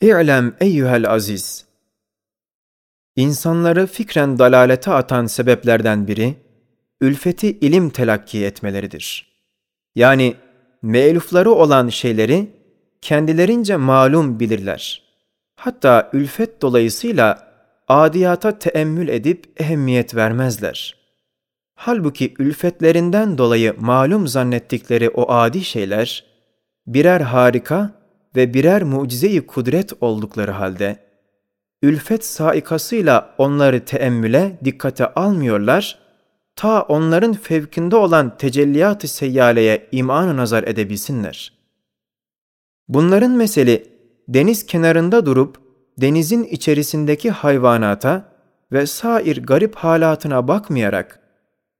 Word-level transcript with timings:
İ'lem 0.00 0.56
eyyühel 0.60 1.10
aziz. 1.10 1.66
İnsanları 3.16 3.86
fikren 3.86 4.38
dalalete 4.38 4.90
atan 4.90 5.26
sebeplerden 5.26 6.06
biri, 6.06 6.34
ülfeti 7.00 7.58
ilim 7.58 7.90
telakki 7.90 8.44
etmeleridir. 8.44 9.26
Yani 9.94 10.34
me'lufları 10.82 11.50
olan 11.50 11.88
şeyleri 11.88 12.50
kendilerince 13.00 13.76
malum 13.76 14.40
bilirler. 14.40 15.02
Hatta 15.56 16.10
ülfet 16.12 16.62
dolayısıyla 16.62 17.52
adiyata 17.88 18.58
teemmül 18.58 19.08
edip 19.08 19.60
ehemmiyet 19.60 20.14
vermezler. 20.14 20.96
Halbuki 21.74 22.34
ülfetlerinden 22.38 23.38
dolayı 23.38 23.74
malum 23.78 24.28
zannettikleri 24.28 25.10
o 25.10 25.32
adi 25.32 25.64
şeyler, 25.64 26.24
birer 26.86 27.20
harika 27.20 28.05
ve 28.36 28.54
birer 28.54 28.82
mucize-i 28.82 29.46
kudret 29.46 29.92
oldukları 30.00 30.50
halde, 30.50 30.96
ülfet 31.82 32.24
saikasıyla 32.24 33.34
onları 33.38 33.84
teemmüle, 33.84 34.58
dikkate 34.64 35.14
almıyorlar, 35.14 35.98
ta 36.56 36.82
onların 36.82 37.32
fevkinde 37.32 37.96
olan 37.96 38.36
tecelliyat-ı 38.36 39.08
seyyaleye 39.08 39.88
imanı 39.92 40.36
nazar 40.36 40.62
edebilsinler. 40.64 41.52
Bunların 42.88 43.30
meseli, 43.30 43.86
deniz 44.28 44.66
kenarında 44.66 45.26
durup, 45.26 45.60
denizin 46.00 46.44
içerisindeki 46.44 47.30
hayvanata 47.30 48.32
ve 48.72 48.86
sair 48.86 49.42
garip 49.42 49.74
halatına 49.74 50.48
bakmayarak, 50.48 51.20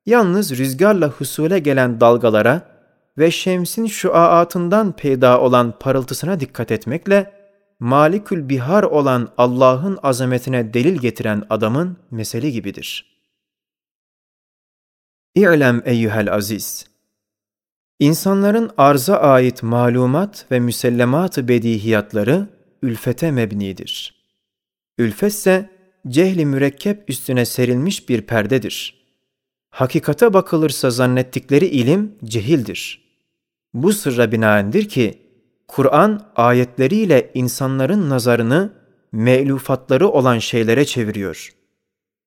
yalnız 0.06 0.58
rüzgarla 0.58 1.08
husule 1.08 1.58
gelen 1.58 2.00
dalgalara, 2.00 2.75
ve 3.18 3.30
şemsin 3.30 3.86
şuaatından 3.86 4.92
peyda 4.92 5.40
olan 5.40 5.78
parıltısına 5.78 6.40
dikkat 6.40 6.70
etmekle, 6.70 7.32
malikül 7.80 8.48
bihar 8.48 8.82
olan 8.82 9.28
Allah'ın 9.38 9.98
azametine 10.02 10.74
delil 10.74 10.98
getiren 10.98 11.42
adamın 11.50 11.96
meseli 12.10 12.52
gibidir. 12.52 13.16
İ'lem 15.34 15.82
eyyühel 15.84 16.32
aziz! 16.34 16.86
İnsanların 17.98 18.70
arza 18.78 19.16
ait 19.16 19.62
malumat 19.62 20.46
ve 20.50 20.60
müsellemat-ı 20.60 21.48
bedihiyatları 21.48 22.48
ülfete 22.82 23.30
mebnidir. 23.30 24.14
Ülfetse 24.98 25.70
cehli 26.08 26.46
mürekkep 26.46 27.10
üstüne 27.10 27.44
serilmiş 27.44 28.08
bir 28.08 28.22
perdedir. 28.22 29.06
Hakikate 29.70 30.34
bakılırsa 30.34 30.90
zannettikleri 30.90 31.66
ilim 31.66 32.18
cehildir.'' 32.24 33.05
Bu 33.76 33.92
sırra 33.92 34.32
binaendir 34.32 34.88
ki, 34.88 35.22
Kur'an 35.68 36.32
ayetleriyle 36.36 37.30
insanların 37.34 38.10
nazarını 38.10 38.72
me'lufatları 39.12 40.08
olan 40.08 40.38
şeylere 40.38 40.84
çeviriyor. 40.84 41.50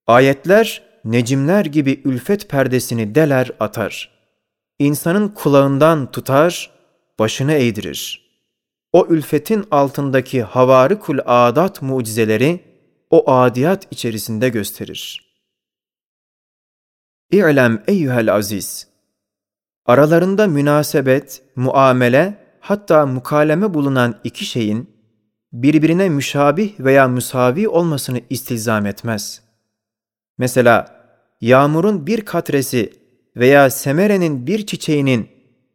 Ayetler, 0.07 0.83
necimler 1.05 1.65
gibi 1.65 2.01
ülfet 2.05 2.49
perdesini 2.49 3.15
deler 3.15 3.51
atar. 3.59 4.09
İnsanın 4.79 5.27
kulağından 5.27 6.11
tutar, 6.11 6.71
başını 7.19 7.53
eğdirir. 7.53 8.29
O 8.93 9.07
ülfetin 9.09 9.65
altındaki 9.71 10.43
havarikul 10.43 11.19
adat 11.25 11.81
mucizeleri 11.81 12.63
o 13.09 13.31
adiyat 13.31 13.87
içerisinde 13.91 14.49
gösterir. 14.49 15.33
İ'lem 17.31 17.83
eyyühel 17.87 18.35
aziz! 18.35 18.88
Aralarında 19.89 20.47
münasebet, 20.47 21.41
muamele, 21.55 22.33
hatta 22.59 23.05
mukaleme 23.05 23.73
bulunan 23.73 24.15
iki 24.23 24.45
şeyin 24.45 24.89
birbirine 25.53 26.09
müşabih 26.09 26.79
veya 26.79 27.07
müsavi 27.07 27.69
olmasını 27.69 28.21
istilzam 28.29 28.85
etmez. 28.85 29.41
Mesela 30.37 31.05
yağmurun 31.41 32.07
bir 32.07 32.21
katresi 32.25 32.93
veya 33.35 33.69
semerenin 33.69 34.47
bir 34.47 34.65
çiçeğinin 34.65 35.29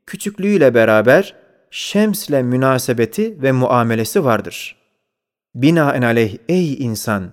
küçüklüğüyle 0.06 0.74
beraber 0.74 1.34
şemsle 1.70 2.42
münasebeti 2.42 3.42
ve 3.42 3.52
muamelesi 3.52 4.24
vardır. 4.24 4.76
Binaenaleyh 5.54 6.36
ey 6.48 6.74
insan! 6.74 7.32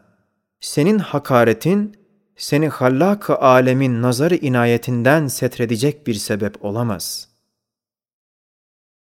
Senin 0.59 0.99
hakaretin 0.99 1.95
seni 2.35 2.67
hallak-ı 2.67 3.37
alemin 3.37 4.01
nazarı 4.01 4.35
inayetinden 4.35 5.27
setredecek 5.27 6.07
bir 6.07 6.13
sebep 6.13 6.65
olamaz. 6.65 7.29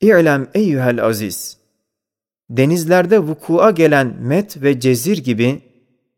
İ'lem 0.02 0.50
eyyühel 0.53 1.06
aziz! 1.06 1.59
Denizlerde 2.50 3.19
vukua 3.19 3.72
gelen 3.72 4.16
met 4.19 4.62
ve 4.62 4.80
cezir 4.80 5.18
gibi 5.18 5.62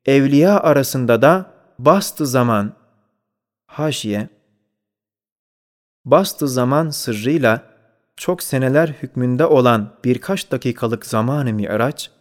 evliya 0.06 0.60
arasında 0.60 1.22
da 1.22 1.54
bastı 1.80 2.28
zaman, 2.28 2.74
haşiye, 3.66 4.30
bastı 6.06 6.48
zaman 6.48 6.90
sırrıyla 6.90 7.64
çok 8.16 8.44
seneler 8.44 8.88
hükmünde 8.88 9.46
olan 9.46 9.94
birkaç 10.06 10.52
dakikalık 10.52 11.06
zamanı 11.06 11.54
mi'raç, 11.54 12.12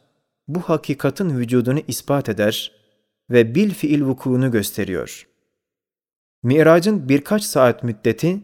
bu 0.49 0.61
hakikatin 0.61 1.39
vücudunu 1.39 1.81
ispat 1.89 2.29
eder 2.29 2.80
ve 3.31 3.55
bil 3.55 3.71
fiil 3.71 4.03
vukuunu 4.03 4.51
gösteriyor. 4.51 5.27
Miracın 6.43 7.09
birkaç 7.09 7.43
saat 7.43 7.83
müddeti, 7.83 8.41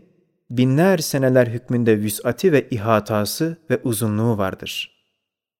binler 0.50 0.98
seneler 0.98 1.46
hükmünde 1.46 1.98
vüs'ati 2.00 2.52
ve 2.52 2.68
ihatası 2.70 3.56
ve 3.70 3.80
uzunluğu 3.84 4.38
vardır. 4.38 4.96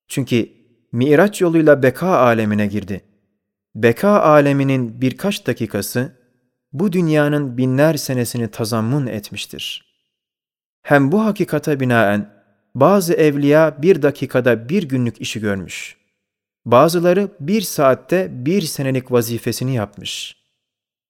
Çünkü 0.09 0.57
Miraç 0.93 1.41
yoluyla 1.41 1.83
beka 1.83 2.09
alemine 2.09 2.67
girdi. 2.67 3.01
Beka 3.75 4.21
aleminin 4.21 5.01
birkaç 5.01 5.47
dakikası, 5.47 6.13
bu 6.73 6.93
dünyanın 6.93 7.59
binler 7.59 7.95
senesini 7.95 8.51
tazammun 8.51 9.07
etmiştir. 9.07 9.95
Hem 10.83 11.13
bu 11.13 11.25
hakikata 11.25 11.81
binaen, 11.81 12.31
bazı 12.75 13.15
evliya 13.15 13.83
bir 13.83 14.03
dakikada 14.03 14.69
bir 14.69 14.83
günlük 14.83 15.21
işi 15.21 15.41
görmüş. 15.41 15.97
Bazıları 16.67 17.29
bir 17.41 17.61
saatte 17.61 18.29
bir 18.47 18.63
senelik 18.63 19.13
vazifesini 19.13 19.75
yapmış. 19.75 20.37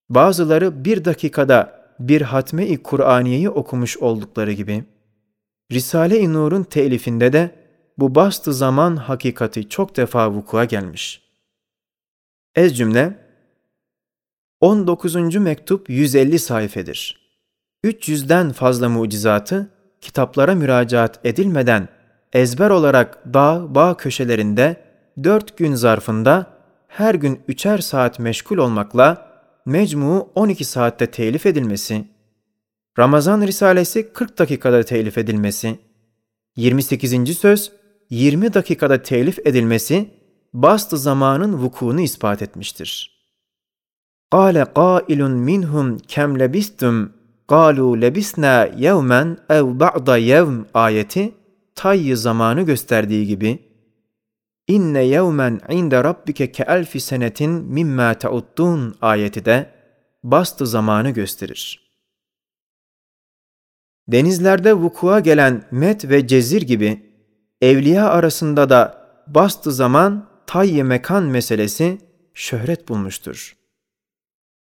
Bazıları 0.09 0.85
bir 0.85 1.05
dakikada 1.05 1.87
bir 2.01 2.23
hatme-i 2.23 2.83
Kur'aniyeyi 2.83 3.51
okumuş 3.51 3.97
oldukları 3.97 4.53
gibi, 4.53 4.85
Risale-i 5.73 6.33
Nur'un 6.33 6.63
telifinde 6.63 7.33
de 7.33 7.51
bu 7.99 8.15
bastı 8.15 8.53
zaman 8.53 8.97
hakikati 8.97 9.69
çok 9.69 9.97
defa 9.97 10.31
vukua 10.31 10.65
gelmiş. 10.65 11.23
Ez 12.55 12.77
cümle, 12.77 13.19
19. 14.61 15.37
mektup 15.37 15.91
150 15.91 16.39
sayfedir. 16.39 17.27
300'den 17.85 18.53
fazla 18.53 18.89
mucizatı 18.89 19.71
kitaplara 20.01 20.55
müracaat 20.55 21.27
edilmeden 21.27 21.89
ezber 22.33 22.71
olarak 22.71 23.35
dağ, 23.35 23.75
bağ 23.75 23.97
köşelerinde 23.97 24.86
dört 25.24 25.58
gün 25.58 25.76
zarfında 25.76 26.46
her 26.88 27.16
gün 27.16 27.40
üçer 27.48 27.78
saat 27.78 28.20
meşgul 28.20 28.58
olmakla 28.58 29.32
mecmu 29.66 30.30
12 30.36 30.66
saatte 30.66 31.06
telif 31.06 31.46
edilmesi, 31.46 32.08
Ramazan 33.00 33.42
Risalesi 33.42 34.14
40 34.14 34.40
dakikada 34.40 34.84
telif 34.84 35.18
edilmesi, 35.18 35.80
28. 36.56 37.38
söz 37.38 37.72
20 38.10 38.54
dakikada 38.54 39.02
telif 39.02 39.40
edilmesi 39.40 40.10
bastı 40.54 40.98
zamanın 40.98 41.54
vukuunu 41.54 42.02
ispat 42.02 42.42
etmiştir. 42.42 43.12
قَالَ 44.32 44.64
قَائِلٌ 44.64 45.22
مِنْهُمْ 45.50 45.88
كَمْ 46.14 46.30
لَبِسْتُمْ 46.42 47.10
قَالُوا 47.48 47.92
لَبِسْنَا 48.04 48.56
يَوْمًا 48.88 49.38
اَوْ 49.50 49.80
بَعْضَ 49.80 50.08
يَوْمْ 50.20 50.64
ayeti 50.74 51.34
tayyi 51.76 52.18
zamanı 52.18 52.62
gösterdiği 52.62 53.28
gibi 53.28 53.65
İnne 54.69 55.03
yevmen 55.03 55.61
inde 55.71 56.05
rabbike 56.05 56.53
ke 56.53 56.65
elfi 56.69 57.01
senetin 57.01 57.51
mimma 57.51 58.15
tauddun 58.15 58.97
ayeti 59.01 59.45
de 59.45 59.71
bastı 60.23 60.67
zamanı 60.67 61.11
gösterir. 61.11 61.87
Denizlerde 64.09 64.75
vukua 64.75 65.21
gelen 65.21 65.65
met 65.71 66.11
ve 66.11 66.27
cezir 66.27 66.63
gibi 66.63 67.13
evliya 67.61 68.11
arasında 68.11 68.71
da 68.71 69.09
bastı 69.27 69.73
zaman 69.73 70.29
tayyi 70.47 70.85
mekan 70.85 71.25
meselesi 71.25 71.99
şöhret 72.35 72.89
bulmuştur. 72.89 73.57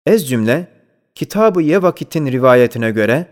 Ez 0.05 0.29
cümle, 0.29 0.67
Kitab-ı 1.15 1.61
Yevakit'in 1.61 2.25
rivayetine 2.25 2.91
göre 2.91 3.27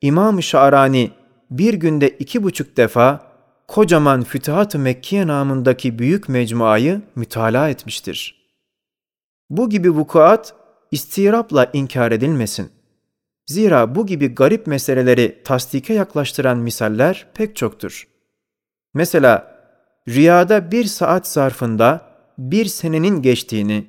İmam-ı 0.00 0.42
Şa'rani 0.42 1.10
bir 1.50 1.74
günde 1.74 2.08
iki 2.08 2.42
buçuk 2.42 2.76
defa 2.76 3.31
kocaman 3.68 4.24
Fütuhat-ı 4.24 4.78
Mekkiye 4.78 5.26
namındaki 5.26 5.98
büyük 5.98 6.28
mecmuayı 6.28 7.02
mütalaa 7.14 7.68
etmiştir. 7.68 8.42
Bu 9.50 9.70
gibi 9.70 9.90
vukuat 9.90 10.54
istirapla 10.90 11.70
inkar 11.72 12.12
edilmesin. 12.12 12.70
Zira 13.46 13.94
bu 13.94 14.06
gibi 14.06 14.34
garip 14.34 14.66
meseleleri 14.66 15.42
tasdike 15.44 15.94
yaklaştıran 15.94 16.58
misaller 16.58 17.26
pek 17.34 17.56
çoktur. 17.56 18.08
Mesela 18.94 19.58
rüyada 20.08 20.72
bir 20.72 20.84
saat 20.84 21.28
zarfında 21.28 22.00
bir 22.38 22.64
senenin 22.64 23.22
geçtiğini 23.22 23.86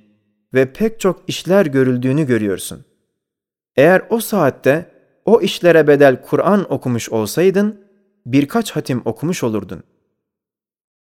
ve 0.54 0.74
pek 0.74 1.00
çok 1.00 1.24
işler 1.28 1.66
görüldüğünü 1.66 2.28
görüyorsun. 2.28 2.86
Eğer 3.76 4.02
o 4.10 4.20
saatte 4.20 4.92
o 5.26 5.42
işlere 5.42 5.88
bedel 5.88 6.22
Kur'an 6.22 6.74
okumuş 6.74 7.10
olsaydın, 7.10 7.83
birkaç 8.26 8.72
hatim 8.72 9.02
okumuş 9.06 9.44
olurdun. 9.44 9.84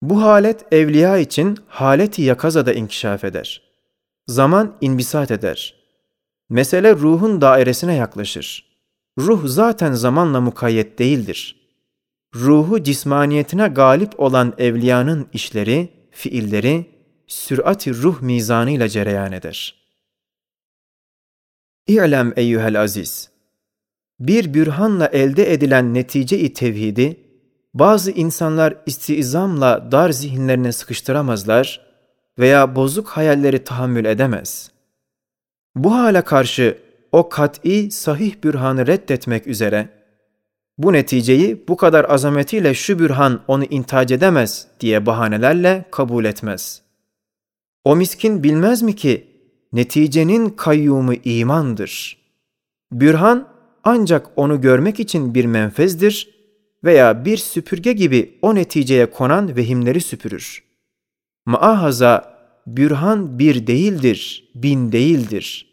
Bu 0.02 0.22
halet 0.22 0.74
evliya 0.74 1.18
için 1.18 1.58
haleti 1.68 2.22
yakazada 2.22 2.74
inkişaf 2.74 3.24
eder. 3.24 3.62
Zaman 4.28 4.78
inbisat 4.82 5.32
eder. 5.32 5.76
Mesele 6.50 6.94
ruhun 6.96 7.42
dairesine 7.42 7.96
yaklaşır. 7.96 8.72
Ruh 9.20 9.42
zaten 9.46 9.94
zamanla 9.94 10.42
mukayyet 10.42 11.00
değildir. 11.00 11.62
Ruhu 12.36 12.84
cismaniyetine 12.84 13.68
galip 13.68 14.20
olan 14.20 14.54
evliyanın 14.58 15.28
işleri, 15.34 15.90
fiilleri, 16.12 16.86
sürati 17.28 17.94
ruh 17.94 18.22
mizanıyla 18.22 18.90
cereyan 18.90 19.32
eder. 19.32 19.76
İ'lem 21.88 22.34
eyyühel 22.36 22.82
aziz! 22.82 23.31
Bir 24.22 24.54
bürhanla 24.54 25.08
elde 25.08 25.54
edilen 25.54 25.94
netice-i 25.94 26.54
tevhidi, 26.54 27.18
bazı 27.74 28.12
insanlar 28.12 28.76
istizamla 28.86 29.92
dar 29.92 30.10
zihinlerine 30.10 30.72
sıkıştıramazlar 30.72 31.82
veya 32.40 32.76
bozuk 32.76 33.08
hayalleri 33.08 33.64
tahammül 33.64 34.06
edemez. 34.06 34.72
Bu 35.76 35.94
hale 35.94 36.22
karşı 36.22 36.78
o 37.12 37.30
kat'i 37.30 37.92
sahih 37.92 38.44
bürhanı 38.44 38.88
reddetmek 38.88 39.48
üzere, 39.48 39.90
bu 40.78 40.94
neticeyi 40.94 41.68
bu 41.68 41.78
kadar 41.78 42.10
azametiyle 42.10 42.74
şu 42.74 43.00
bürhan 43.00 43.42
onu 43.48 43.64
intac 43.64 44.16
edemez 44.16 44.68
diye 44.80 45.06
bahanelerle 45.06 45.86
kabul 45.92 46.26
etmez. 46.26 46.82
O 47.84 47.96
miskin 47.96 48.44
bilmez 48.44 48.82
mi 48.82 48.96
ki 48.96 49.28
neticenin 49.74 50.50
kayyumu 50.50 51.14
imandır. 51.14 52.18
Bürhan 52.92 53.51
ancak 53.84 54.28
onu 54.36 54.62
görmek 54.62 55.00
için 55.00 55.34
bir 55.34 55.46
menfezdir 55.46 56.30
veya 56.84 57.26
bir 57.26 57.38
süpürge 57.38 57.94
gibi 57.94 58.40
o 58.42 58.56
neticeye 58.56 59.12
konan 59.12 59.56
vehimleri 59.56 60.02
süpürür. 60.02 60.64
Maahaza 61.46 62.38
bürhan 62.68 63.40
bir 63.40 63.68
değildir, 63.68 64.52
bin 64.56 64.92
değildir. 64.92 65.68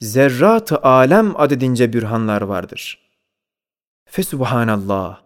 Zerrat-ı 0.00 0.78
alem 0.78 1.40
adedince 1.40 1.92
bürhanlar 1.92 2.42
vardır. 2.42 2.98
Fesubhanallah, 4.04 5.20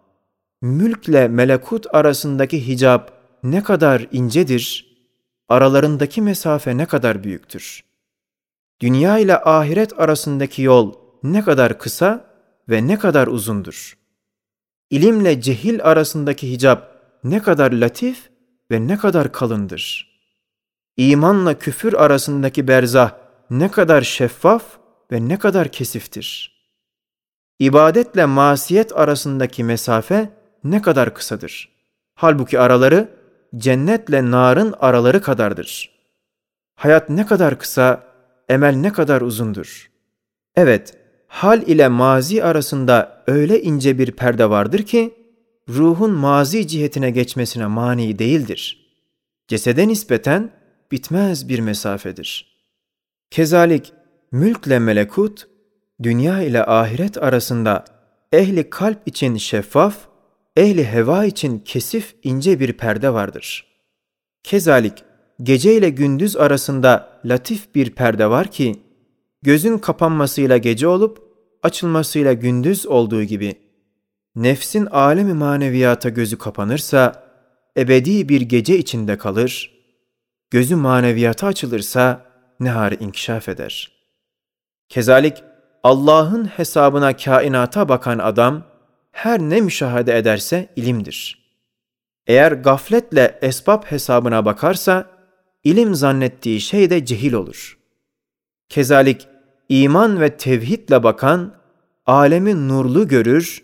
mülkle 0.61 1.27
melekut 1.27 1.95
arasındaki 1.95 2.67
hicap 2.67 3.13
ne 3.43 3.63
kadar 3.63 4.07
incedir, 4.11 4.93
aralarındaki 5.49 6.21
mesafe 6.21 6.77
ne 6.77 6.85
kadar 6.85 7.23
büyüktür. 7.23 7.83
Dünya 8.81 9.17
ile 9.17 9.37
ahiret 9.37 9.99
arasındaki 9.99 10.61
yol 10.61 11.02
ne 11.23 11.43
kadar 11.43 11.79
kısa 11.79 12.25
ve 12.69 12.87
ne 12.87 12.99
kadar 12.99 13.27
uzundur. 13.27 13.97
İlimle 14.89 15.41
cehil 15.41 15.83
arasındaki 15.83 16.51
hicap 16.51 16.93
ne 17.23 17.41
kadar 17.41 17.71
latif 17.71 18.29
ve 18.71 18.87
ne 18.87 18.97
kadar 18.97 19.31
kalındır. 19.31 20.13
İmanla 20.97 21.59
küfür 21.59 21.93
arasındaki 21.93 22.67
berzah 22.67 23.11
ne 23.49 23.71
kadar 23.71 24.01
şeffaf 24.01 24.63
ve 25.11 25.27
ne 25.27 25.39
kadar 25.39 25.67
kesiftir. 25.67 26.53
İbadetle 27.59 28.25
masiyet 28.25 28.97
arasındaki 28.97 29.63
mesafe 29.63 30.29
ne 30.63 30.81
kadar 30.81 31.13
kısadır. 31.13 31.69
Halbuki 32.15 32.59
araları 32.59 33.09
cennetle 33.57 34.31
narın 34.31 34.75
araları 34.79 35.21
kadardır. 35.21 35.89
Hayat 36.75 37.09
ne 37.09 37.25
kadar 37.25 37.59
kısa, 37.59 38.03
emel 38.49 38.75
ne 38.75 38.93
kadar 38.93 39.21
uzundur. 39.21 39.91
Evet, 40.55 41.02
hal 41.33 41.61
ile 41.61 41.87
mazi 41.87 42.43
arasında 42.43 43.23
öyle 43.27 43.61
ince 43.61 43.97
bir 43.97 44.11
perde 44.11 44.49
vardır 44.49 44.83
ki, 44.83 45.13
ruhun 45.69 46.11
mazi 46.11 46.67
cihetine 46.67 47.11
geçmesine 47.11 47.67
mani 47.67 48.19
değildir. 48.19 48.89
Cesede 49.47 49.87
nispeten 49.87 50.51
bitmez 50.91 51.49
bir 51.49 51.59
mesafedir. 51.59 52.57
Kezalik 53.31 53.93
mülkle 54.31 54.79
melekut, 54.79 55.47
dünya 56.03 56.41
ile 56.41 56.65
ahiret 56.65 57.23
arasında 57.23 57.85
ehli 58.31 58.69
kalp 58.69 59.07
için 59.07 59.37
şeffaf, 59.37 59.95
ehli 60.57 60.85
heva 60.85 61.25
için 61.25 61.59
kesif 61.59 62.15
ince 62.23 62.59
bir 62.59 62.73
perde 62.73 63.13
vardır. 63.13 63.65
Kezalik 64.43 65.03
gece 65.43 65.73
ile 65.73 65.89
gündüz 65.89 66.37
arasında 66.37 67.21
latif 67.25 67.75
bir 67.75 67.89
perde 67.89 68.29
var 68.29 68.47
ki, 68.47 68.82
gözün 69.43 69.77
kapanmasıyla 69.77 70.57
gece 70.57 70.87
olup, 70.87 71.23
açılmasıyla 71.63 72.33
gündüz 72.33 72.87
olduğu 72.87 73.23
gibi, 73.23 73.55
nefsin 74.35 74.85
alemi 74.85 75.33
maneviyata 75.33 76.09
gözü 76.09 76.37
kapanırsa, 76.37 77.23
ebedi 77.77 78.29
bir 78.29 78.41
gece 78.41 78.77
içinde 78.77 79.17
kalır, 79.17 79.71
gözü 80.49 80.75
maneviyata 80.75 81.47
açılırsa, 81.47 82.25
neharı 82.59 82.95
inkişaf 82.95 83.49
eder. 83.49 83.91
Kezalik, 84.89 85.43
Allah'ın 85.83 86.45
hesabına 86.45 87.15
kainata 87.17 87.89
bakan 87.89 88.19
adam, 88.19 88.63
her 89.11 89.39
ne 89.39 89.61
müşahede 89.61 90.17
ederse 90.17 90.69
ilimdir. 90.75 91.43
Eğer 92.27 92.51
gafletle 92.51 93.39
esbab 93.41 93.83
hesabına 93.83 94.45
bakarsa, 94.45 95.05
ilim 95.63 95.95
zannettiği 95.95 96.61
şey 96.61 96.89
de 96.89 97.05
cehil 97.05 97.33
olur. 97.33 97.77
Kezalik 98.69 99.27
iman 99.69 100.21
ve 100.21 100.37
tevhidle 100.37 101.03
bakan, 101.03 101.55
alemi 102.05 102.67
nurlu 102.67 103.07
görür 103.07 103.63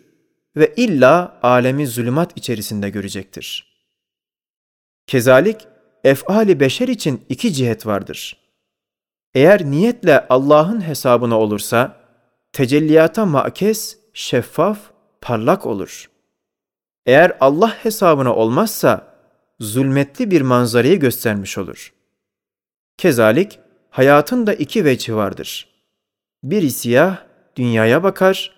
ve 0.55 0.73
illa 0.75 1.39
alemi 1.43 1.87
zulümat 1.87 2.37
içerisinde 2.37 2.89
görecektir. 2.89 3.69
Kezalik, 5.07 5.67
efali 6.03 6.59
beşer 6.59 6.87
için 6.87 7.25
iki 7.29 7.53
cihet 7.53 7.85
vardır. 7.85 8.37
Eğer 9.33 9.65
niyetle 9.65 10.27
Allah'ın 10.27 10.87
hesabına 10.87 11.39
olursa, 11.39 11.95
tecelliyata 12.53 13.25
makes, 13.25 13.97
şeffaf, 14.13 14.79
parlak 15.21 15.65
olur. 15.65 16.09
Eğer 17.05 17.37
Allah 17.39 17.83
hesabına 17.83 18.35
olmazsa, 18.35 19.15
zulmetli 19.59 20.31
bir 20.31 20.41
manzarayı 20.41 20.99
göstermiş 20.99 21.57
olur. 21.57 21.93
Kezalik, 22.97 23.59
hayatın 23.89 24.47
da 24.47 24.53
iki 24.53 24.85
veçhi 24.85 25.15
vardır. 25.15 25.69
Biri 26.43 26.71
siyah, 26.71 27.25
dünyaya 27.55 28.03
bakar, 28.03 28.55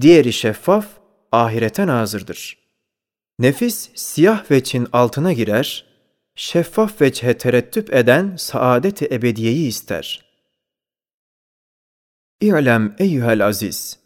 diğeri 0.00 0.32
şeffaf, 0.32 0.86
ahirete 1.32 1.86
nazırdır. 1.86 2.58
Nefis 3.38 3.90
siyah 3.94 4.50
veçhin 4.50 4.88
altına 4.92 5.32
girer, 5.32 5.86
şeffaf 6.34 7.00
veçhe 7.00 7.38
terettüp 7.38 7.94
eden 7.94 8.36
saadeti 8.36 9.04
ebediyeyi 9.04 9.68
ister. 9.68 10.24
İ'lem 12.40 12.96
eyyühel 12.98 13.46
aziz. 13.46 13.98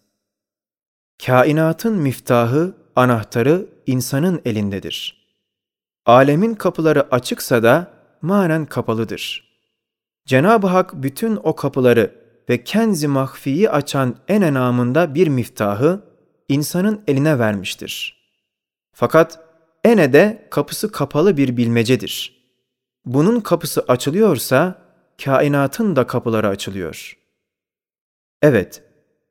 Kainatın 1.27 1.95
miftahı, 1.95 2.77
anahtarı 2.97 3.67
insanın 3.87 4.43
elindedir. 4.45 5.29
Alemin 6.07 6.55
kapıları 6.55 7.15
açıksa 7.15 7.63
da 7.63 7.93
manen 8.23 8.67
kapalıdır. 8.67 9.49
Cenab-ı 10.27 10.67
Hak 10.67 11.03
bütün 11.03 11.37
o 11.37 11.57
kapıları 11.57 12.28
ve 12.49 12.65
kenzi 12.65 13.09
mahfiyi 13.09 13.71
açan 13.71 14.17
en 14.29 14.43
enamında 14.43 15.15
bir 15.15 15.29
miftahı 15.29 16.03
insanın 16.49 17.03
eline 17.07 17.39
vermiştir. 17.39 18.19
Fakat 18.93 19.41
ene 19.85 20.13
de 20.13 20.49
kapısı 20.51 20.93
kapalı 20.93 21.37
bir 21.37 21.57
bilmecedir. 21.57 22.39
Bunun 23.05 23.41
kapısı 23.41 23.85
açılıyorsa 23.89 24.83
kainatın 25.25 25.97
da 25.97 26.07
kapıları 26.07 26.49
açılıyor. 26.49 27.19
Evet, 28.43 28.83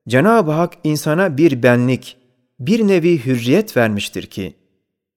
Cenab-ı 0.08 0.52
Hak 0.52 0.74
insana 0.84 1.38
bir 1.38 1.64
benlik, 1.64 2.18
bir 2.60 2.88
nevi 2.88 3.26
hürriyet 3.26 3.78
vermiştir 3.78 4.26
ki, 4.26 4.56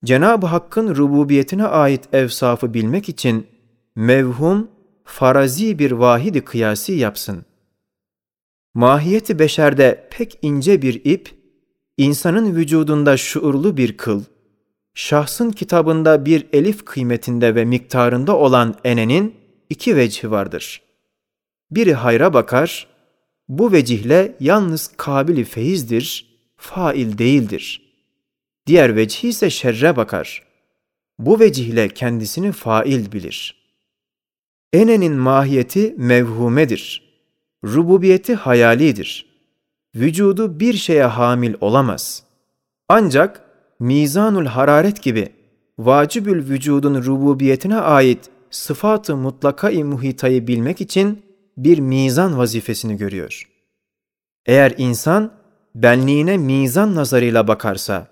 Cenab-ı 0.04 0.46
Hakk'ın 0.46 0.96
rububiyetine 0.96 1.66
ait 1.66 2.14
evsafı 2.14 2.74
bilmek 2.74 3.08
için 3.08 3.46
mevhum, 3.96 4.70
farazi 5.04 5.78
bir 5.78 5.90
vahidi 5.90 6.44
kıyasi 6.44 6.92
yapsın. 6.92 7.44
Mahiyeti 8.74 9.38
beşerde 9.38 10.08
pek 10.10 10.38
ince 10.42 10.82
bir 10.82 11.04
ip, 11.04 11.30
insanın 11.96 12.56
vücudunda 12.56 13.16
şuurlu 13.16 13.76
bir 13.76 13.96
kıl, 13.96 14.24
şahsın 14.94 15.50
kitabında 15.50 16.24
bir 16.26 16.46
elif 16.52 16.84
kıymetinde 16.84 17.54
ve 17.54 17.64
miktarında 17.64 18.36
olan 18.36 18.74
enenin 18.84 19.34
iki 19.70 19.96
vecihi 19.96 20.30
vardır. 20.30 20.82
Biri 21.70 21.94
hayra 21.94 22.34
bakar, 22.34 22.86
bu 23.48 23.72
vecihle 23.72 24.36
yalnız 24.40 24.88
kabili 24.96 25.44
feyizdir, 25.44 26.38
fail 26.56 27.18
değildir. 27.18 27.92
Diğer 28.66 28.96
vecihi 28.96 29.28
ise 29.28 29.50
şerre 29.50 29.96
bakar. 29.96 30.50
bu 31.18 31.40
vecihle 31.40 31.88
kendisini 31.88 32.52
fail 32.52 33.12
bilir. 33.12 33.56
Enenin 34.72 35.12
mahiyeti 35.12 35.94
mevhumedir. 35.98 37.09
Rububiyeti 37.64 38.34
hayalidir. 38.34 39.26
Vücudu 39.94 40.60
bir 40.60 40.74
şeye 40.74 41.04
hamil 41.04 41.54
olamaz. 41.60 42.22
Ancak 42.88 43.42
mizanul 43.80 44.46
hararet 44.46 45.02
gibi 45.02 45.32
vacibül 45.78 46.48
vücudun 46.48 47.02
rububiyetine 47.04 47.76
ait 47.76 48.30
sıfatı 48.50 49.16
mutlaka-i 49.16 49.84
muhitayı 49.84 50.46
bilmek 50.46 50.80
için 50.80 51.22
bir 51.56 51.78
mizan 51.78 52.38
vazifesini 52.38 52.96
görüyor. 52.96 53.48
Eğer 54.46 54.74
insan 54.78 55.32
benliğine 55.74 56.36
mizan 56.36 56.94
nazarıyla 56.94 57.48
bakarsa, 57.48 58.06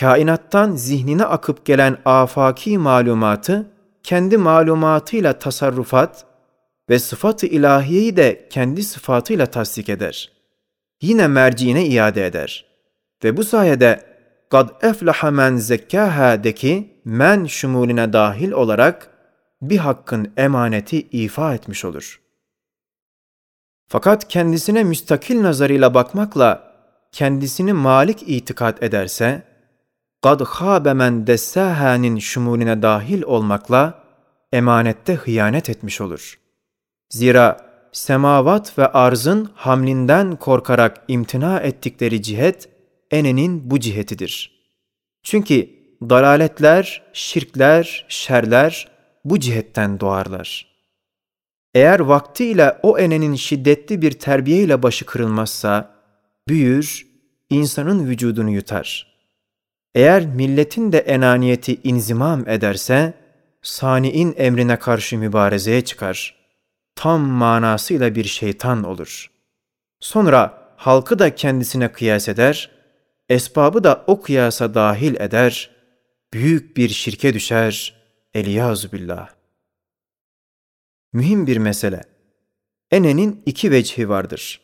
kainattan 0.00 0.72
zihnine 0.72 1.24
akıp 1.24 1.64
gelen 1.64 1.98
afaki 2.04 2.78
malumatı 2.78 3.66
kendi 4.02 4.36
malumatıyla 4.36 5.38
tasarrufat 5.38 6.26
ve 6.90 6.98
sıfatı 6.98 7.46
ilahiyeyi 7.46 8.16
de 8.16 8.48
kendi 8.50 8.82
sıfatıyla 8.82 9.46
tasdik 9.46 9.88
eder. 9.88 10.32
Yine 11.02 11.28
merciine 11.28 11.86
iade 11.86 12.26
eder. 12.26 12.64
Ve 13.24 13.36
bu 13.36 13.44
sayede 13.44 14.00
kad 14.50 14.82
eflaha 14.82 15.30
men 15.30 15.56
zekkâhâ'deki 15.56 17.00
men 17.04 17.44
şumulüne 17.44 18.12
dahil 18.12 18.52
olarak 18.52 19.10
bir 19.62 19.78
hakkın 19.78 20.32
emaneti 20.36 21.00
ifa 21.00 21.54
etmiş 21.54 21.84
olur. 21.84 22.20
Fakat 23.88 24.28
kendisine 24.28 24.84
müstakil 24.84 25.42
nazarıyla 25.42 25.94
bakmakla 25.94 26.74
kendisini 27.12 27.72
malik 27.72 28.22
itikat 28.26 28.82
ederse, 28.82 29.42
kad 30.22 30.40
hâbe 30.40 30.94
men 30.94 31.26
dessâhâ'nin 31.26 32.18
şumulüne 32.18 32.82
dahil 32.82 33.22
olmakla 33.22 34.04
emanette 34.52 35.14
hıyanet 35.14 35.70
etmiş 35.70 36.00
olur.'' 36.00 36.43
Zira 37.10 37.56
semavat 37.92 38.78
ve 38.78 38.86
arzın 38.86 39.50
hamlinden 39.54 40.36
korkarak 40.36 41.04
imtina 41.08 41.60
ettikleri 41.60 42.22
cihet, 42.22 42.68
enenin 43.10 43.70
bu 43.70 43.80
cihetidir. 43.80 44.64
Çünkü 45.22 45.70
dalaletler, 46.02 47.02
şirkler, 47.12 48.06
şerler 48.08 48.88
bu 49.24 49.40
cihetten 49.40 50.00
doğarlar. 50.00 50.74
Eğer 51.74 52.00
vaktiyle 52.00 52.78
o 52.82 52.98
enenin 52.98 53.34
şiddetli 53.34 54.02
bir 54.02 54.10
terbiyeyle 54.10 54.82
başı 54.82 55.06
kırılmazsa, 55.06 55.94
büyür, 56.48 57.06
insanın 57.50 58.06
vücudunu 58.08 58.50
yutar. 58.50 59.14
Eğer 59.94 60.26
milletin 60.26 60.92
de 60.92 60.98
enaniyeti 60.98 61.80
inzimam 61.84 62.48
ederse, 62.48 63.14
sani'in 63.62 64.34
emrine 64.36 64.78
karşı 64.78 65.18
mübarezeye 65.18 65.84
çıkar. 65.84 66.43
Tam 66.96 67.20
manasıyla 67.20 68.14
bir 68.14 68.24
şeytan 68.24 68.84
olur. 68.84 69.30
Sonra 70.00 70.72
halkı 70.76 71.18
da 71.18 71.34
kendisine 71.34 71.92
kıyas 71.92 72.28
eder, 72.28 72.70
esbabı 73.28 73.84
da 73.84 74.04
o 74.06 74.22
kıyasa 74.22 74.74
dahil 74.74 75.20
eder, 75.20 75.70
büyük 76.32 76.76
bir 76.76 76.88
şirke 76.88 77.34
düşer, 77.34 77.94
eliyazu 78.34 78.92
billah. 78.92 79.28
Mühim 81.12 81.46
bir 81.46 81.56
mesele. 81.56 82.02
Enenin 82.90 83.42
iki 83.46 83.70
vecihi 83.70 84.08
vardır. 84.08 84.60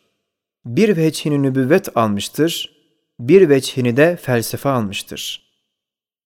Bir 0.65 0.97
vecihini 0.97 1.43
nübüvvet 1.43 1.97
almıştır, 1.97 2.81
bir 3.19 3.49
vecihini 3.49 3.97
de 3.97 4.15
felsefe 4.15 4.69
almıştır. 4.69 5.51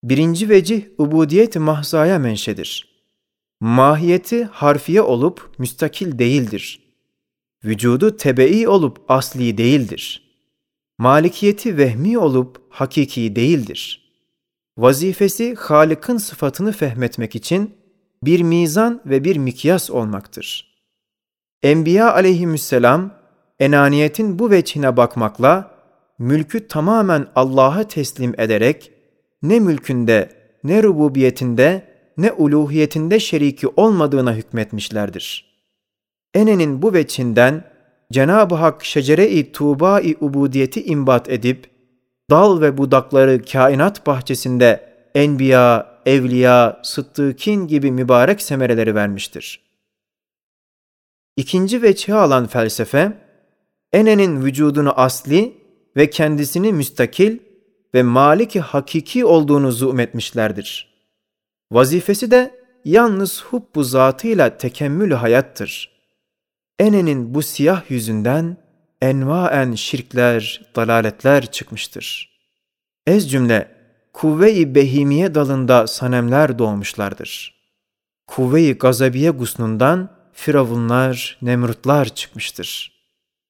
Birinci 0.04 0.50
vecih 0.50 0.86
ubudiyet 0.98 1.56
mahzaya 1.56 2.20
menşedir. 2.20 2.95
Mahiyeti 3.60 4.44
harfiye 4.44 5.02
olup 5.02 5.52
müstakil 5.58 6.20
değildir. 6.20 6.82
Vücudu 7.64 8.18
tebe'i 8.18 8.68
olup 8.68 9.06
asli 9.08 9.58
değildir. 9.58 10.22
Malikiyeti 10.98 11.78
vehmi 11.78 12.18
olup 12.18 12.62
hakiki 12.70 13.36
değildir. 13.36 14.12
Vazifesi 14.78 15.56
Halık'ın 15.56 16.18
sıfatını 16.18 16.72
fehmetmek 16.72 17.36
için 17.36 17.76
bir 18.24 18.42
mizan 18.42 19.02
ve 19.06 19.24
bir 19.24 19.38
mikyas 19.38 19.92
olmaktır. 19.92 20.76
Enbiya 21.64 22.14
aleyhisselam 22.14 23.14
enaniyetin 23.60 24.40
bu 24.40 24.50
veçhine 24.50 24.98
bakmakla 24.98 25.72
mülkü 26.20 26.68
tamamen 26.68 27.28
Allah'a 27.36 27.88
teslim 27.88 28.40
ederek 28.40 28.92
ne 29.42 29.60
mülkünde, 29.60 30.30
ne 30.64 30.84
rububiyetinde, 30.84 31.95
ne 32.18 32.32
uluhiyetinde 32.32 33.20
şeriki 33.20 33.68
olmadığına 33.68 34.34
hükmetmişlerdir. 34.34 35.56
Ene'nin 36.34 36.82
bu 36.82 36.94
veçinden 36.94 37.64
Cenab-ı 38.12 38.56
Hak 38.56 38.86
şecere-i 38.86 39.52
tuğba-i 39.52 40.18
ubudiyeti 40.22 40.84
imbat 40.84 41.30
edip, 41.30 41.70
dal 42.30 42.62
ve 42.62 42.78
budakları 42.78 43.46
kainat 43.46 44.08
bahçesinde 44.08 44.96
enbiya, 45.16 45.96
evliya, 46.06 46.80
sıddıkin 46.84 47.68
gibi 47.68 47.92
mübarek 47.92 48.42
semereleri 48.42 48.96
vermiştir. 48.96 49.66
İkinci 51.38 51.82
veçhi 51.82 52.14
alan 52.14 52.48
felsefe, 52.48 53.14
Ene'nin 53.94 54.46
vücudunu 54.46 54.94
asli 55.00 55.58
ve 55.98 56.10
kendisini 56.10 56.74
müstakil 56.74 57.40
ve 57.94 58.04
maliki 58.04 58.60
hakiki 58.60 59.26
olduğunu 59.26 59.72
zumetmişlerdir. 59.72 60.95
Vazifesi 61.72 62.32
de 62.32 62.56
yalnız 62.86 63.44
hubbu 63.44 63.84
zatıyla 63.84 64.58
tekemmülü 64.58 65.14
hayattır. 65.14 65.92
Ene'nin 66.80 67.36
bu 67.36 67.42
siyah 67.42 67.92
yüzünden 67.92 68.58
envaen 69.02 69.74
şirkler, 69.74 70.62
dalaletler 70.76 71.46
çıkmıştır. 71.52 72.36
Ez 73.08 73.32
cümle 73.32 73.76
kuvve-i 74.14 74.76
behimiye 74.76 75.36
dalında 75.36 75.88
sanemler 75.88 76.60
doğmuşlardır. 76.60 77.56
Kuvve-i 78.28 78.74
gazabiye 78.74 79.30
gusnundan 79.30 80.10
firavunlar, 80.34 81.38
nemrutlar 81.42 82.06
çıkmıştır. 82.06 82.92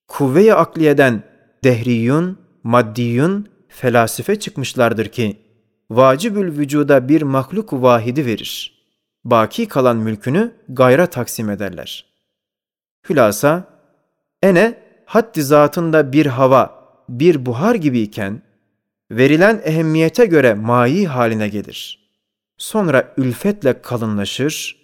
Kuvve-i 0.08 0.54
akliyeden 0.54 1.22
dehriyun, 1.64 2.38
maddiyun, 2.62 3.48
felasife 3.68 4.38
çıkmışlardır 4.38 5.08
ki, 5.08 5.45
vacibül 5.90 6.58
vücuda 6.58 7.08
bir 7.08 7.22
mahluk 7.22 7.72
vahidi 7.72 8.26
verir. 8.26 8.82
Baki 9.24 9.68
kalan 9.68 9.96
mülkünü 9.96 10.52
gayra 10.68 11.06
taksim 11.06 11.50
ederler. 11.50 12.04
Hülasa, 13.08 13.64
ene 14.42 14.78
haddi 15.04 15.42
zatında 15.42 16.12
bir 16.12 16.26
hava, 16.26 16.86
bir 17.08 17.46
buhar 17.46 17.74
gibiyken, 17.74 18.42
verilen 19.10 19.62
ehemmiyete 19.64 20.26
göre 20.26 20.54
mayi 20.54 21.08
haline 21.08 21.48
gelir. 21.48 22.08
Sonra 22.58 23.14
ülfetle 23.16 23.82
kalınlaşır, 23.82 24.76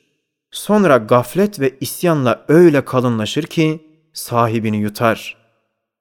sonra 0.51 0.97
gaflet 0.97 1.61
ve 1.61 1.79
isyanla 1.81 2.45
öyle 2.49 2.85
kalınlaşır 2.85 3.43
ki 3.43 3.87
sahibini 4.13 4.77
yutar. 4.77 5.37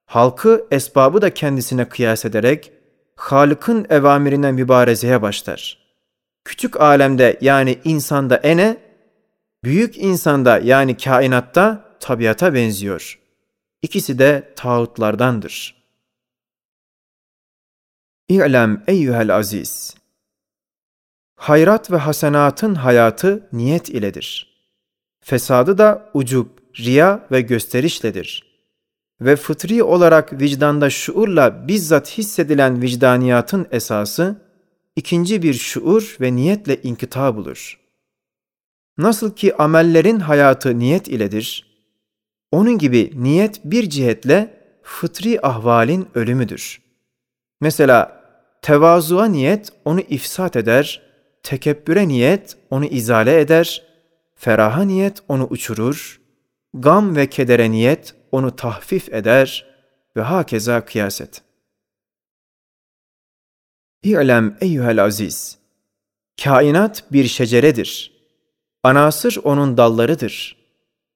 Halkı 0.06 0.66
esbabı 0.70 1.22
da 1.22 1.34
kendisine 1.34 1.88
kıyas 1.88 2.24
ederek 2.24 2.71
Halık'ın 3.16 3.86
evamirine 3.90 4.52
mübarezeye 4.52 5.22
başlar. 5.22 5.78
Küçük 6.44 6.80
alemde 6.80 7.38
yani 7.40 7.78
insanda 7.84 8.36
ene, 8.36 8.76
büyük 9.64 9.98
insanda 9.98 10.58
yani 10.58 10.96
kainatta 10.96 11.96
tabiata 12.00 12.54
benziyor. 12.54 13.20
İkisi 13.82 14.18
de 14.18 14.52
tağutlardandır. 14.56 15.82
İ'lem 18.28 18.84
eyyühel 18.86 19.36
aziz. 19.36 19.94
Hayrat 21.36 21.90
ve 21.90 21.96
hasenatın 21.96 22.74
hayatı 22.74 23.48
niyet 23.52 23.88
iledir. 23.88 24.52
Fesadı 25.20 25.78
da 25.78 26.10
ucub, 26.14 26.46
riya 26.78 27.26
ve 27.30 27.40
gösterişledir.'' 27.40 28.51
Ve 29.24 29.36
fıtri 29.36 29.82
olarak 29.82 30.40
vicdanda 30.40 30.90
şuurla 30.90 31.68
bizzat 31.68 32.18
hissedilen 32.18 32.82
vicdaniyatın 32.82 33.66
esası, 33.70 34.36
ikinci 34.96 35.42
bir 35.42 35.54
şuur 35.54 36.16
ve 36.20 36.36
niyetle 36.36 36.82
inkıta 36.82 37.36
bulur. 37.36 37.80
Nasıl 38.98 39.34
ki 39.34 39.56
amellerin 39.56 40.20
hayatı 40.20 40.78
niyet 40.78 41.08
iledir, 41.08 41.72
onun 42.52 42.78
gibi 42.78 43.12
niyet 43.14 43.60
bir 43.64 43.90
cihetle 43.90 44.62
fıtri 44.82 45.46
ahvalin 45.46 46.08
ölümüdür. 46.14 46.82
Mesela 47.60 48.22
tevazuğa 48.62 49.26
niyet 49.26 49.72
onu 49.84 50.00
ifsat 50.00 50.56
eder, 50.56 51.02
tekebbüre 51.42 52.08
niyet 52.08 52.56
onu 52.70 52.84
izale 52.84 53.40
eder, 53.40 53.82
feraha 54.34 54.82
niyet 54.82 55.18
onu 55.28 55.46
uçurur, 55.46 56.21
gam 56.74 57.16
ve 57.16 57.30
kedere 57.30 57.70
niyet 57.70 58.14
onu 58.32 58.56
tahfif 58.56 59.14
eder 59.14 59.66
ve 60.16 60.20
hakeza 60.20 60.84
kıyaset. 60.84 61.42
İ'lem 64.02 64.56
eyyühel 64.60 65.04
aziz. 65.04 65.58
Kainat 66.44 67.12
bir 67.12 67.24
şeceredir. 67.24 68.12
Anasır 68.82 69.38
onun 69.44 69.76
dallarıdır. 69.76 70.56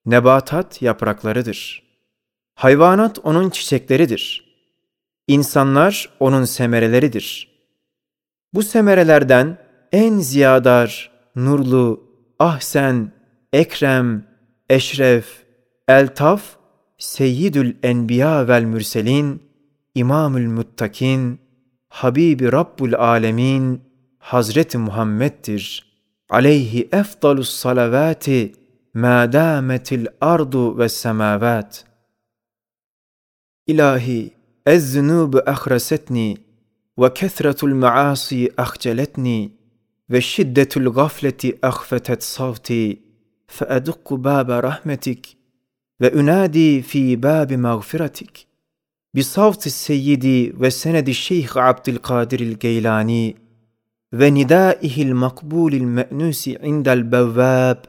Nebatat 0.06 0.82
yapraklarıdır. 0.82 1.82
Hayvanat 2.54 3.18
onun 3.18 3.50
çiçekleridir. 3.50 4.46
İnsanlar 5.28 6.16
onun 6.20 6.44
semereleridir. 6.44 7.56
Bu 8.54 8.62
semerelerden 8.62 9.58
en 9.92 10.18
ziyadar, 10.18 11.10
nurlu, 11.36 12.10
ahsen, 12.38 13.12
ekrem, 13.52 14.26
eşref, 14.70 15.45
eltaf, 15.88 16.56
seyyidül 16.98 17.76
enbiya 17.82 18.48
vel 18.48 18.64
mürselin, 18.64 19.42
imamül 19.94 20.48
muttakin, 20.48 21.38
Habibi 21.88 22.52
Rabbul 22.52 22.92
Alemin, 22.94 23.80
Hazreti 24.18 24.78
Muhammed'dir. 24.78 25.86
Aleyhi 26.30 26.88
efdalus 26.92 27.50
salavati, 27.50 28.52
ma 28.94 29.32
dametil 29.32 30.06
ardu 30.20 30.78
ve 30.78 30.88
semavat. 30.88 31.84
İlahi, 33.66 34.30
ez-zunubu 34.66 35.42
ahresetni 35.46 36.36
ve 36.98 37.14
kethretul 37.14 37.74
maasi 37.74 38.50
ahceletni 38.56 39.52
ve 40.10 40.20
şiddetul 40.20 40.92
gafleti 40.92 41.58
ahfetet 41.62 42.24
savti 42.24 43.06
فأدق 43.48 44.14
باب 44.14 44.50
رحمتك 44.50 45.35
وأنادي 46.00 46.82
في 46.82 47.16
باب 47.16 47.52
مغفرتك 47.52 48.46
بصوت 49.14 49.66
السيد 49.66 50.54
وسند 50.60 51.08
الشيخ 51.08 51.58
عبد 51.58 51.88
القادر 51.88 52.40
الجيلاني 52.40 53.36
وندائه 54.12 55.02
المقبول 55.02 55.74
المأنوس 55.74 56.50
عند 56.60 56.88
البواب 56.88 57.82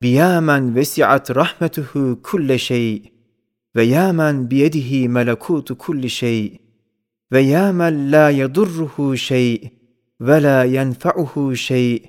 بيا 0.00 0.40
من 0.40 0.78
وسعت 0.78 1.30
رحمته 1.30 2.14
كل 2.22 2.58
شيء 2.58 3.12
ويا 3.76 4.12
من 4.12 4.46
بيده 4.46 5.08
ملكوت 5.08 5.72
كل 5.72 6.10
شيء 6.10 6.60
ويا 7.32 7.72
من 7.72 8.10
لا 8.10 8.30
يضره 8.30 9.14
شيء 9.14 9.72
ولا 10.20 10.64
ينفعه 10.64 11.54
شيء 11.54 12.06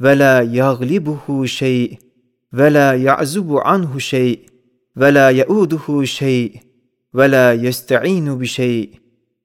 ولا 0.00 0.40
يغلبه 0.42 1.44
شيء 1.44 1.98
ولا 2.52 2.94
يعزب 2.94 3.56
عنه 3.56 3.98
شيء 3.98 4.55
ولا 4.96 5.28
يؤوده 5.30 6.04
شيء 6.04 6.56
ولا 7.14 7.52
يستعين 7.52 8.38
بشيء 8.38 8.90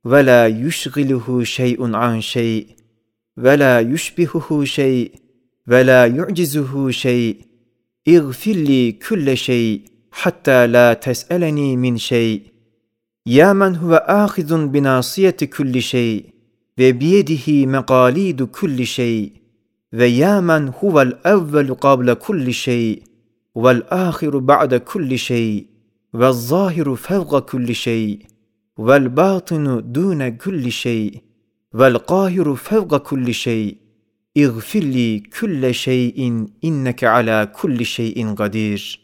ولا 0.05 0.47
يشغله 0.47 1.43
شيء 1.43 1.95
عن 1.95 2.21
شيء 2.21 2.67
ولا 3.37 3.79
يشبهه 3.79 4.63
شيء 4.63 5.11
ولا 5.67 6.05
يعجزه 6.05 6.89
شيء. 6.89 7.37
اغفر 8.07 8.51
لي 8.51 8.91
كل 8.91 9.37
شيء 9.37 9.81
حتى 10.11 10.67
لا 10.67 10.93
تسألني 10.93 11.77
من 11.77 11.97
شيء. 11.97 12.41
يا 13.25 13.53
من 13.53 13.75
هو 13.75 13.95
آخذ 13.95 14.65
بناصية 14.67 15.29
كل 15.29 15.81
شيء 15.81 16.25
وبيده 16.79 17.65
مقاليد 17.65 18.43
كل 18.43 18.85
شيء. 18.85 19.31
ويا 19.93 20.39
من 20.39 20.71
هو 20.83 21.01
الأول 21.01 21.73
قبل 21.73 22.13
كل 22.13 22.53
شيء. 22.53 23.03
والآخر 23.55 24.37
بعد 24.37 24.75
كل 24.75 25.17
شيء 25.17 25.67
والظاهر 26.13 26.95
فوق 26.95 27.39
كل 27.39 27.75
شيء 27.75 28.19
والباطن 28.77 29.91
دون 29.91 30.29
كل 30.29 30.71
شيء 30.71 31.21
والقاهر 31.73 32.55
فوق 32.55 32.97
كل 32.97 33.33
شيء. 33.33 33.77
اغفر 34.37 34.79
لي 34.79 35.19
كل 35.19 35.73
شيء 35.73 36.47
إنك 36.63 37.03
على 37.03 37.51
كل 37.61 37.85
شيء 37.85 38.33
قدير. 38.33 38.99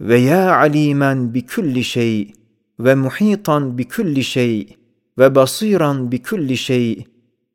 ويا 0.00 0.50
عليما 0.50 1.14
بكل 1.14 1.84
شيء 1.84 2.34
ومحيطا 2.78 3.58
بكل 3.58 4.22
شيء 4.22 4.68
وبصيرا 5.18 5.92
بكل 5.92 6.56
شيء. 6.56 7.06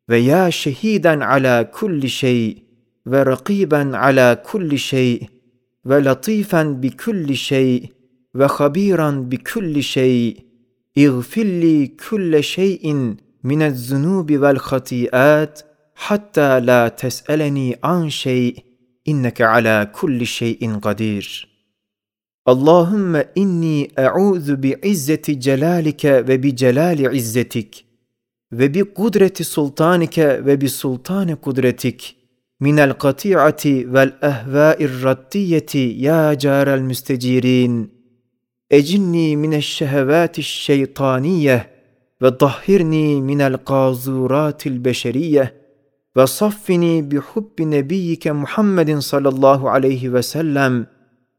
ويا 0.08 0.50
شهيدا 0.50 1.24
على 1.24 1.70
كل 1.74 2.08
شيء 2.08 2.58
ورقيبا 3.06 3.96
على 3.96 4.42
كل 4.50 4.78
شيء. 4.78 5.39
ve 5.86 6.04
latifen 6.04 6.82
bi 6.82 6.90
külli 6.90 7.36
şey 7.36 7.92
ve 8.34 8.44
habiran 8.44 9.30
bi 9.30 9.38
külli 9.38 9.82
şey 9.82 10.46
İğfirli 10.96 11.96
külle 11.96 12.42
şeyin 12.42 13.20
minez 13.42 13.86
zunubi 13.86 14.42
vel 14.42 14.56
hatiat 14.56 15.64
hatta 15.94 16.60
la 16.66 16.96
tes'eleni 16.96 17.76
an 17.82 18.08
şey 18.08 18.56
inneke 19.04 19.46
ala 19.46 19.92
kulli 19.92 20.26
şeyin 20.26 20.80
kadir. 20.80 21.50
Allahümme 22.46 23.32
inni 23.34 23.88
e'udhu 23.96 24.62
bi 24.62 24.76
izzeti 24.82 25.40
celalike 25.40 26.28
ve 26.28 26.42
bi 26.42 26.56
celali 26.56 27.16
izzetik 27.16 27.86
ve 28.52 28.74
bi 28.74 28.84
kudreti 28.84 29.44
sultanike 29.44 30.44
ve 30.46 30.60
bi 30.60 30.68
sultani 30.68 31.36
kudretik.'' 31.36 32.19
من 32.60 32.78
القطيعة 32.78 33.62
والأهواء 33.66 34.84
الردية 34.84 35.66
يا 35.74 36.34
جار 36.34 36.74
المستجيرين. 36.74 37.88
أجني 38.72 39.36
من 39.36 39.54
الشهوات 39.54 40.38
الشيطانية 40.38 41.70
وطهرني 42.20 43.20
من 43.20 43.40
القاذورات 43.40 44.66
البشرية 44.66 45.54
وصفني 46.16 47.02
بحب 47.02 47.50
نبيك 47.60 48.28
محمد 48.28 48.98
صلى 48.98 49.28
الله 49.28 49.70
عليه 49.70 50.08
وسلم 50.08 50.86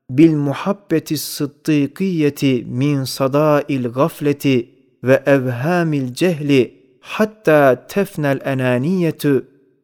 بالمحبة 0.10 1.04
الصديقية 1.12 2.64
من 2.66 3.06
صداء 3.06 3.76
الغفلة 3.76 4.64
وأوهام 5.04 5.94
الجهل 5.94 6.72
حتى 7.02 7.78
تفنى 7.90 8.32
الأنانية 8.32 9.18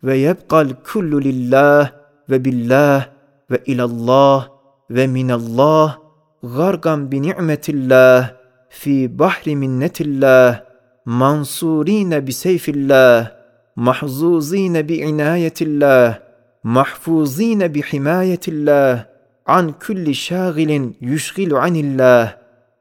ve 0.08 0.18
yebkal 0.18 0.70
kullu 0.92 1.22
lillah 1.22 1.92
ve 2.30 2.46
billah 2.46 3.10
ve 3.52 3.58
ilallah 3.66 4.48
ve 4.90 5.08
minallah 5.08 5.98
gargan 6.44 7.12
bi 7.12 7.22
ni'metillah 7.22 8.32
fi 8.70 9.20
bahri 9.20 9.56
minnetillah 9.56 10.64
mansurine 11.06 12.28
bi 12.28 12.34
seyfillah 12.34 13.32
mahzuzine 13.76 14.90
bi 14.90 14.96
inayetillah 14.96 16.20
mahfuzine 16.64 17.74
bi 17.74 17.82
himayetillah 17.82 19.06
an 19.46 19.74
kulli 19.80 20.16
şagilin 20.16 20.98
yüşgilu 21.02 21.58
anillah. 21.58 22.34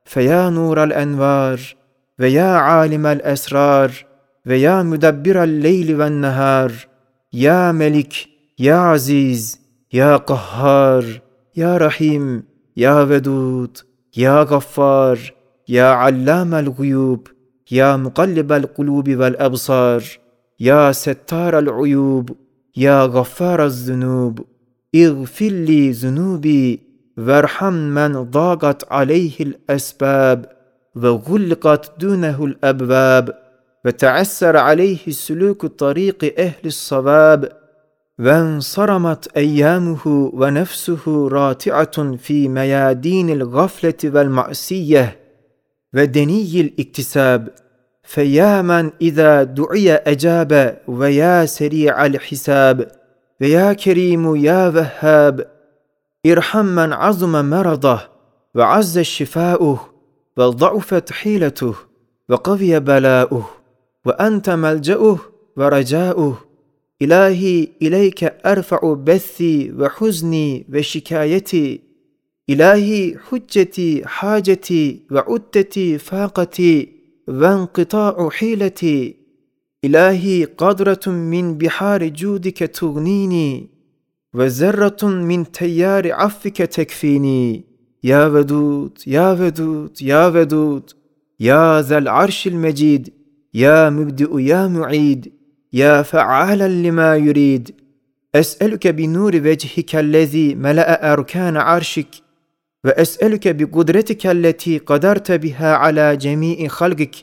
Feya 0.04 0.50
nural 0.50 0.90
envar 0.90 1.76
ve 2.20 2.28
ya 2.28 2.62
alimel 2.62 3.20
esrar 3.24 4.06
ve 4.46 4.56
ya 4.56 4.82
müdebbirel 4.82 5.62
leyli 5.62 5.98
ven 5.98 6.22
nehar 6.22 6.85
يا 7.36 7.72
ملك 7.72 8.28
يا 8.58 8.74
عزيز 8.74 9.60
يا 9.92 10.16
قهار 10.16 11.20
يا 11.56 11.76
رحيم 11.76 12.42
يا 12.76 13.02
ودود 13.02 13.78
يا 14.16 14.42
غفار 14.42 15.18
يا 15.68 15.84
علام 15.84 16.54
الغيوب 16.54 17.28
يا 17.72 17.96
مقلب 17.96 18.52
القلوب 18.52 19.10
والأبصار 19.10 20.04
يا 20.60 20.92
ستار 20.92 21.58
العيوب 21.58 22.36
يا 22.76 23.02
غفار 23.02 23.64
الذنوب. 23.64 24.40
اغفر 24.94 25.48
لي 25.48 25.90
ذنوبي 25.92 26.80
وارحم 27.18 27.72
من 27.72 28.12
ضاقت 28.12 28.92
عليه 28.92 29.40
الأسباب 29.40 30.52
وغلقت 30.94 32.00
دونه 32.00 32.44
الأبواب. 32.44 33.45
وتعسر 33.86 34.56
عليه 34.56 35.10
سلوك 35.10 35.66
طريق 35.66 36.34
أهل 36.38 36.64
الصواب 36.64 37.52
وانصرمت 38.18 39.36
أيامه 39.36 40.30
ونفسه 40.34 41.28
راتعة 41.28 42.16
في 42.16 42.48
ميادين 42.48 43.30
الغفلة 43.30 43.94
والمعصية 44.04 45.18
ودني 45.94 46.60
الاكتساب. 46.60 47.48
فيا 48.02 48.62
من 48.62 48.90
إذا 49.00 49.42
دعي 49.42 49.92
أجاب 49.92 50.82
ويا 50.88 51.46
سريع 51.46 52.06
الحساب. 52.06 52.92
ويا 53.40 53.72
كريم 53.72 54.36
يا 54.36 54.68
وهاب 54.68 55.46
ارحم 56.26 56.64
من 56.64 56.92
عظم 56.92 57.50
مرضه 57.50 58.00
وعز 58.54 58.98
شفاؤه 58.98 59.80
وضعفت 60.36 61.12
حيلته 61.12 61.74
وقوي 62.28 62.80
بلاؤه. 62.80 63.56
وأنت 64.06 64.50
ملجأه 64.50 65.18
ورجاؤه. 65.56 66.38
إلهي 67.02 67.68
إليك 67.82 68.24
أرفع 68.24 68.94
بثي 68.94 69.72
وحزني 69.78 70.66
وشكايتي. 70.74 71.80
إلهي 72.50 73.16
حجتي 73.28 74.02
حاجتي 74.06 75.00
وعدتي 75.10 75.98
فاقتي 75.98 76.88
وانقطاع 77.28 78.28
حيلتي. 78.30 79.16
إلهي 79.84 80.44
قدرة 80.44 81.00
من 81.06 81.58
بحار 81.58 82.08
جودك 82.08 82.58
تغنيني. 82.58 83.68
وذرة 84.34 85.02
من 85.02 85.52
تيار 85.52 86.12
عفك 86.12 86.56
تكفيني. 86.56 87.64
يا 88.04 88.26
ودود 88.26 88.98
يا 89.06 89.32
ودود 89.32 90.02
يا 90.02 90.26
ودود. 90.26 90.90
يا 91.40 91.82
ذا 91.82 91.98
العرش 91.98 92.46
المجيد. 92.46 93.12
يا 93.56 93.90
مبدئ 93.90 94.40
يا 94.40 94.66
معيد 94.66 95.32
يا 95.72 96.02
فعالا 96.02 96.68
لما 96.68 97.16
يريد. 97.16 97.74
أسألك 98.34 98.86
بنور 98.86 99.36
وجهك 99.36 99.96
الذي 99.96 100.54
ملأ 100.54 101.12
أركان 101.12 101.56
عرشك 101.56 102.08
وأسألك 102.84 103.48
بقدرتك 103.48 104.26
التي 104.26 104.78
قدرت 104.78 105.32
بها 105.32 105.74
على 105.74 106.16
جميع 106.16 106.68
خلقك 106.68 107.14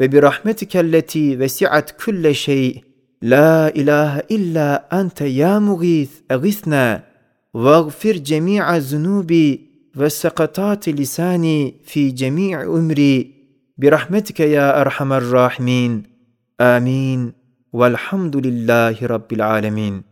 وبرحمتك 0.00 0.76
التي 0.76 1.36
وسعت 1.36 1.90
كل 2.04 2.34
شيء. 2.34 2.82
لا 3.22 3.76
إله 3.76 4.18
إلا 4.18 5.00
أنت 5.00 5.20
يا 5.20 5.58
مغيث 5.58 6.10
أغثنا. 6.30 7.04
واغفر 7.54 8.12
جميع 8.12 8.76
ذنوبي 8.76 9.60
وسقطات 9.96 10.88
لساني 10.88 11.74
في 11.84 12.10
جميع 12.10 12.62
أمري. 12.62 13.37
برحمتك 13.78 14.40
يا 14.40 14.80
أرحم 14.80 15.12
الراحمين. 15.12 16.02
آمين. 16.60 17.32
والحمد 17.72 18.36
لله 18.36 19.06
رب 19.06 19.32
العالمين. 19.32 20.07